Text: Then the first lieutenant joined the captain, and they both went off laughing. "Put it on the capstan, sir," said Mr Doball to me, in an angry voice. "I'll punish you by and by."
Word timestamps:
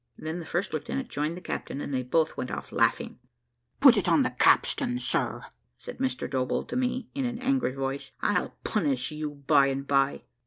Then 0.17 0.39
the 0.39 0.47
first 0.47 0.73
lieutenant 0.73 1.09
joined 1.09 1.37
the 1.37 1.41
captain, 1.41 1.79
and 1.79 1.93
they 1.93 2.01
both 2.01 2.35
went 2.35 2.49
off 2.49 2.71
laughing. 2.71 3.19
"Put 3.79 3.97
it 3.97 4.09
on 4.09 4.23
the 4.23 4.31
capstan, 4.31 4.97
sir," 4.97 5.45
said 5.77 5.99
Mr 5.99 6.27
Doball 6.27 6.67
to 6.69 6.75
me, 6.75 7.09
in 7.13 7.25
an 7.25 7.37
angry 7.37 7.73
voice. 7.73 8.11
"I'll 8.19 8.57
punish 8.63 9.11
you 9.11 9.29
by 9.29 9.67
and 9.67 9.85
by." 9.87 10.23